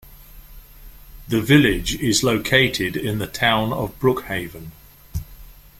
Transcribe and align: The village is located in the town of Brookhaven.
The 1.27 1.41
village 1.43 1.93
is 1.97 2.23
located 2.23 2.97
in 2.97 3.19
the 3.19 3.27
town 3.27 3.71
of 3.71 3.99
Brookhaven. 3.99 4.71